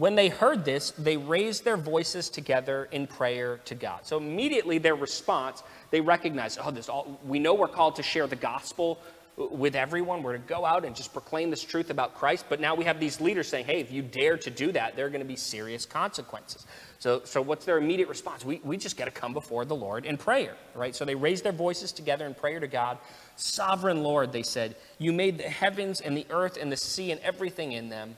[0.01, 3.99] When they heard this, they raised their voices together in prayer to God.
[4.01, 5.61] So immediately their response,
[5.91, 8.97] they recognized, oh, this all, we know we're called to share the gospel
[9.37, 10.23] with everyone.
[10.23, 12.45] We're to go out and just proclaim this truth about Christ.
[12.49, 15.05] But now we have these leaders saying, hey, if you dare to do that, there
[15.05, 16.65] are going to be serious consequences.
[16.97, 18.43] So, so what's their immediate response?
[18.43, 20.95] We, we just got to come before the Lord in prayer, right?
[20.95, 22.97] So they raised their voices together in prayer to God.
[23.35, 27.21] Sovereign Lord, they said, you made the heavens and the earth and the sea and
[27.21, 28.17] everything in them.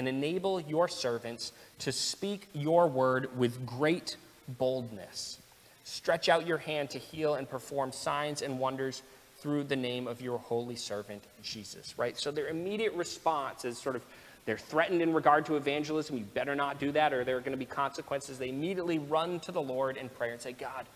[0.00, 4.16] and enable your servants to speak your word with great
[4.48, 5.38] boldness.
[5.84, 9.02] Stretch out your hand to heal and perform signs and wonders
[9.40, 11.98] through the name of your holy servant, Jesus.
[11.98, 12.16] Right?
[12.16, 14.02] So their immediate response is sort of
[14.46, 16.16] they're threatened in regard to evangelism.
[16.16, 18.38] You better not do that, or there are going to be consequences.
[18.38, 20.86] They immediately run to the Lord in prayer and say, God,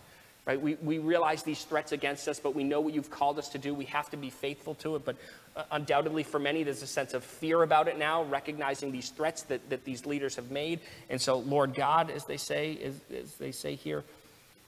[0.47, 0.61] right?
[0.61, 3.59] We, we realize these threats against us, but we know what you've called us to
[3.59, 3.73] do.
[3.73, 5.05] We have to be faithful to it.
[5.05, 5.17] But
[5.57, 9.43] uh, undoubtedly, for many, there's a sense of fear about it now, recognizing these threats
[9.45, 10.81] that, that these leaders have made.
[11.09, 14.05] And so, Lord God, as they say, as, as they say here,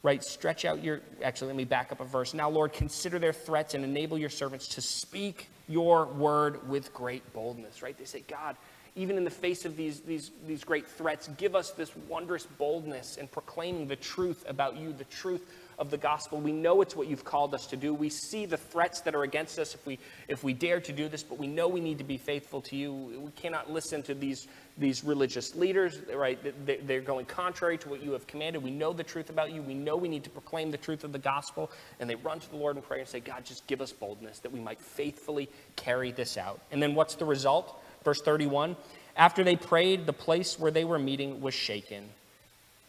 [0.03, 1.01] right, stretch out your.
[1.23, 2.33] Actually, let me back up a verse.
[2.33, 7.33] Now, Lord, consider their threats and enable your servants to speak your word with great
[7.35, 7.99] boldness, right?
[7.99, 8.57] They say, God,
[8.95, 13.17] even in the face of these, these, these great threats, give us this wondrous boldness
[13.17, 15.43] in proclaiming the truth about you, the truth
[15.79, 16.39] of the gospel.
[16.39, 17.93] We know it's what you've called us to do.
[17.93, 21.09] We see the threats that are against us if we, if we dare to do
[21.09, 22.93] this, but we know we need to be faithful to you.
[22.93, 26.39] We cannot listen to these, these religious leaders, right?
[26.87, 28.63] They're going contrary to what you have commanded.
[28.63, 29.63] We know the truth about you.
[29.63, 31.71] We know we need to proclaim the truth of the gospel.
[32.01, 34.39] And they run to the Lord in prayer and say, God, just give us boldness
[34.41, 36.61] that we might faithfully carry this out.
[36.71, 37.83] And then what's the result?
[38.03, 38.77] Verse 31
[39.17, 42.09] After they prayed, the place where they were meeting was shaken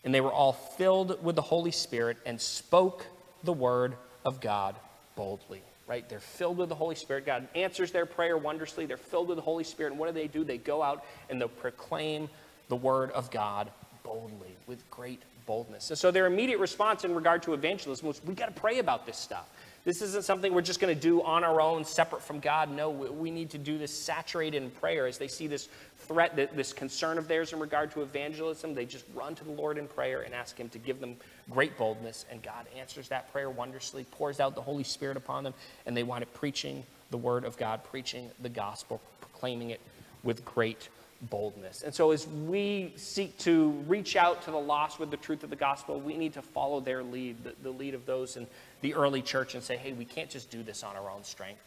[0.04, 3.06] and they were all filled with the Holy Spirit and spoke
[3.44, 4.76] the word of God
[5.16, 5.62] boldly.
[5.88, 6.08] Right?
[6.10, 7.26] They're filled with the Holy Spirit.
[7.26, 8.86] God answers their prayer wondrously.
[8.86, 9.92] They're filled with the Holy Spirit.
[9.92, 10.44] And what do they do?
[10.44, 12.30] They go out and they proclaim
[12.68, 13.72] the word of God
[14.04, 15.90] boldly, with great boldness.
[15.90, 19.08] And so their immediate response in regard to evangelism was we got to pray about
[19.08, 19.50] this stuff.
[19.88, 22.70] This isn't something we're just going to do on our own, separate from God.
[22.70, 25.08] No, we need to do this saturated in prayer.
[25.08, 29.06] As they see this threat, this concern of theirs in regard to evangelism, they just
[29.16, 31.16] run to the Lord in prayer and ask Him to give them
[31.50, 32.26] great boldness.
[32.30, 35.54] And God answers that prayer wondrously, pours out the Holy Spirit upon them,
[35.86, 39.80] and they wind up preaching the Word of God, preaching the gospel, proclaiming it
[40.22, 40.90] with great
[41.22, 41.84] boldness.
[41.84, 45.50] And so, as we seek to reach out to the lost with the truth of
[45.50, 48.48] the gospel, we need to follow their lead, the, the lead of those in
[48.82, 51.62] the early church, and say, hey, we can't just do this on our own strength.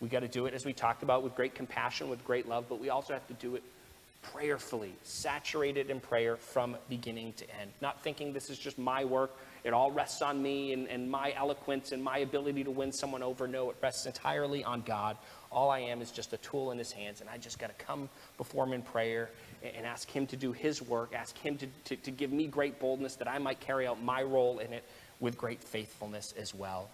[0.00, 2.66] We got to do it, as we talked about, with great compassion, with great love,
[2.68, 3.62] but we also have to do it
[4.32, 7.70] prayerfully, saturated in prayer from beginning to end.
[7.80, 11.32] Not thinking this is just my work, it all rests on me and, and my
[11.36, 13.48] eloquence and my ability to win someone over.
[13.48, 15.16] No, it rests entirely on God.
[15.54, 17.84] All I am is just a tool in his hands, and I just got to
[17.84, 19.30] come before him in prayer
[19.62, 22.80] and, ask him to do his work, ask him to, to, to give me great
[22.80, 24.84] boldness that I might carry out my role in it
[25.20, 26.90] with great faithfulness as well.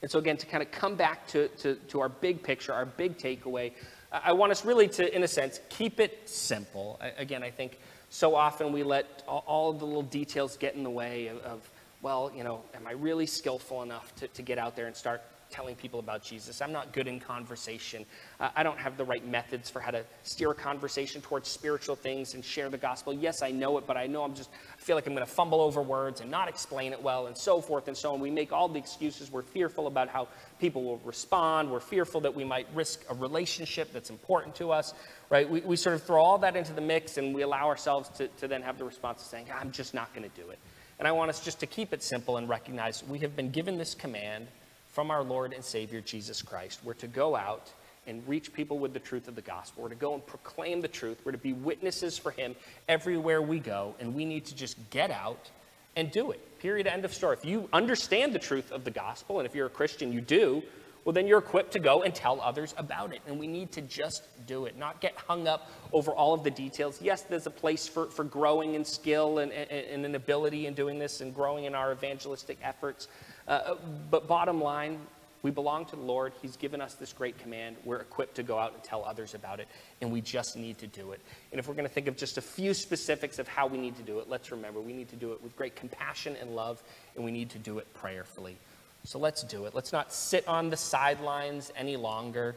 [0.00, 2.86] And so, again, to kind of come back to, to, to our big picture, our
[2.86, 3.72] big takeaway,
[4.10, 7.00] I want us really to, in a sense, keep it simple.
[7.16, 7.78] Again, I think
[8.10, 11.70] so often we let all, all the little details get in the way of, of,
[12.02, 15.22] well, you know, am I really skillful enough to, to get out there and start
[15.52, 16.60] telling people about Jesus.
[16.60, 18.04] I'm not good in conversation.
[18.40, 21.94] Uh, I don't have the right methods for how to steer a conversation towards spiritual
[21.94, 23.12] things and share the gospel.
[23.12, 25.32] Yes, I know it, but I know I'm just, I feel like I'm going to
[25.32, 28.20] fumble over words and not explain it well and so forth and so on.
[28.20, 29.30] We make all the excuses.
[29.30, 30.28] We're fearful about how
[30.58, 31.70] people will respond.
[31.70, 34.94] We're fearful that we might risk a relationship that's important to us,
[35.30, 35.48] right?
[35.48, 38.28] We, we sort of throw all that into the mix and we allow ourselves to,
[38.28, 40.58] to then have the response of saying, I'm just not going to do it.
[40.98, 43.76] And I want us just to keep it simple and recognize we have been given
[43.76, 44.46] this command
[44.92, 46.80] from our Lord and Savior Jesus Christ.
[46.84, 47.72] We're to go out
[48.06, 49.82] and reach people with the truth of the gospel.
[49.82, 51.18] We're to go and proclaim the truth.
[51.24, 52.54] We're to be witnesses for Him
[52.88, 55.50] everywhere we go, and we need to just get out
[55.96, 56.58] and do it.
[56.58, 56.86] Period.
[56.86, 57.36] End of story.
[57.36, 60.62] If you understand the truth of the gospel, and if you're a Christian, you do,
[61.04, 63.20] well, then you're equipped to go and tell others about it.
[63.26, 66.50] And we need to just do it, not get hung up over all of the
[66.50, 67.00] details.
[67.02, 70.74] Yes, there's a place for, for growing in skill and, and, and an ability in
[70.74, 73.08] doing this and growing in our evangelistic efforts.
[73.48, 73.74] Uh,
[74.10, 74.98] but bottom line,
[75.42, 76.32] we belong to the Lord.
[76.40, 77.76] He's given us this great command.
[77.84, 79.68] We're equipped to go out and tell others about it,
[80.00, 81.20] and we just need to do it.
[81.50, 83.96] And if we're going to think of just a few specifics of how we need
[83.96, 86.82] to do it, let's remember we need to do it with great compassion and love,
[87.16, 88.56] and we need to do it prayerfully.
[89.04, 89.74] So let's do it.
[89.74, 92.54] Let's not sit on the sidelines any longer,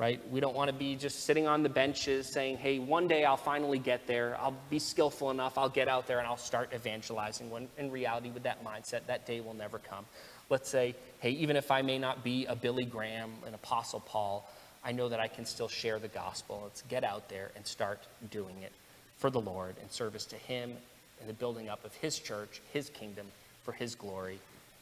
[0.00, 0.18] right?
[0.30, 3.36] We don't want to be just sitting on the benches saying, hey, one day I'll
[3.36, 4.34] finally get there.
[4.40, 5.58] I'll be skillful enough.
[5.58, 7.50] I'll get out there and I'll start evangelizing.
[7.50, 10.06] When in reality, with that mindset, that day will never come.
[10.48, 14.50] Let's say, hey, even if I may not be a Billy Graham, an Apostle Paul,
[14.82, 16.62] I know that I can still share the gospel.
[16.64, 18.72] Let's get out there and start doing it
[19.18, 20.72] for the Lord in service to Him
[21.20, 23.26] and the building up of His church, His kingdom,
[23.64, 24.38] for His glory.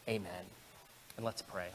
[0.07, 0.45] Amen.
[1.17, 1.67] And let's pray.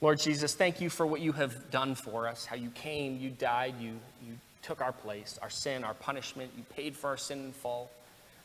[0.00, 3.30] Lord Jesus, thank you for what you have done for us, how you came, you
[3.30, 3.92] died, you,
[4.26, 4.34] you
[4.66, 6.50] took our place, our sin, our punishment.
[6.56, 7.90] You paid for our sin and fall.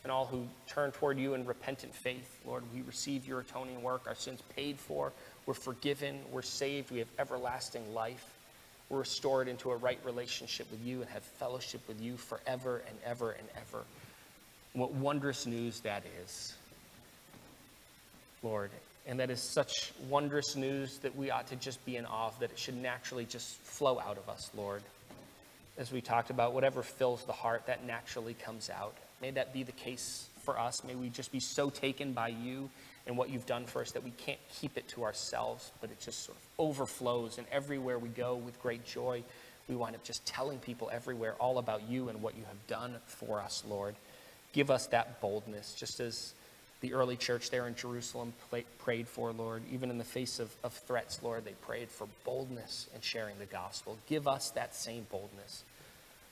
[0.04, 4.04] And all who turn toward you in repentant faith, Lord, we receive your atoning work.
[4.08, 5.12] Our sins paid for.
[5.46, 6.20] We're forgiven.
[6.32, 6.92] We're saved.
[6.92, 8.26] We have everlasting life.
[8.90, 12.98] We're restored into a right relationship with you and have fellowship with you forever and
[13.06, 13.84] ever and ever.
[14.74, 16.54] What wondrous news that is.
[18.42, 18.72] Lord.
[19.08, 22.40] And that is such wondrous news that we ought to just be in awe of,
[22.40, 24.84] that it should naturally just flow out of us, Lord.
[25.78, 28.96] As we talked about, whatever fills the heart, that naturally comes out.
[29.22, 30.84] May that be the case for us.
[30.84, 32.70] May we just be so taken by you
[33.08, 36.00] and what you've done for us that we can't keep it to ourselves, but it
[36.00, 37.38] just sort of overflows.
[37.38, 39.24] And everywhere we go with great joy,
[39.68, 42.96] we wind up just telling people everywhere all about you and what you have done
[43.06, 43.96] for us, Lord.
[44.54, 46.34] Give us that boldness, just as
[46.82, 48.34] the early church there in Jerusalem
[48.80, 49.62] prayed for, Lord.
[49.72, 53.46] Even in the face of, of threats, Lord, they prayed for boldness in sharing the
[53.46, 53.98] gospel.
[54.08, 55.64] Give us that same boldness.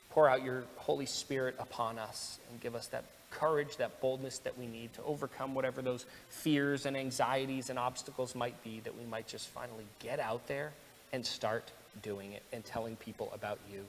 [0.09, 4.57] Pour out your Holy Spirit upon us and give us that courage, that boldness that
[4.57, 9.05] we need to overcome whatever those fears and anxieties and obstacles might be, that we
[9.05, 10.71] might just finally get out there
[11.13, 11.71] and start
[12.01, 13.85] doing it and telling people about you.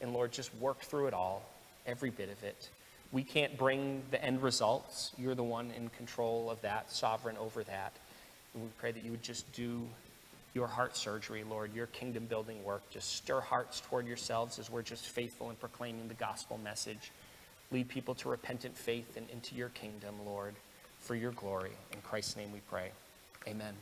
[0.00, 1.42] And Lord, just work through it all,
[1.86, 2.68] every bit of it.
[3.12, 5.12] We can't bring the end results.
[5.18, 7.92] You're the one in control of that, sovereign over that.
[8.54, 9.86] And we pray that you would just do
[10.54, 12.82] your heart surgery, Lord, your kingdom building work.
[12.90, 17.10] Just stir hearts toward yourselves as we're just faithful in proclaiming the gospel message.
[17.70, 20.54] Lead people to repentant faith and into your kingdom, Lord,
[20.98, 21.72] for your glory.
[21.92, 22.90] In Christ's name we pray.
[23.46, 23.74] Amen.